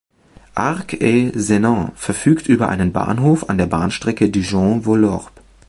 Arc-et-Senans 0.55 1.91
verfügt 1.93 2.47
über 2.49 2.69
einen 2.69 2.91
Bahnhof 2.91 3.47
an 3.51 3.59
der 3.59 3.67
Bahnstrecke 3.67 4.31
Dijon–Vallorbe. 4.31 5.29